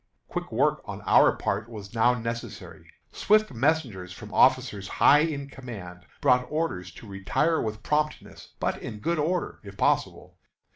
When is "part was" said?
1.35-1.93